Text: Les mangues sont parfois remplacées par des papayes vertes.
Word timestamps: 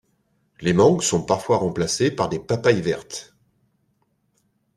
Les 0.61 0.73
mangues 0.73 1.03
sont 1.03 1.21
parfois 1.21 1.57
remplacées 1.57 2.09
par 2.09 2.27
des 2.27 2.39
papayes 2.39 2.81
vertes. 2.81 3.35